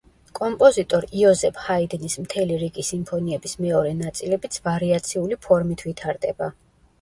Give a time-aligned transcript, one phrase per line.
[0.37, 6.51] კომპოზიტორ იოზეფ ჰაიდნის მთელი რიგი სიმფონიების მეორე ნაწილებიც ვარიაციული ფორმით ვითარდება.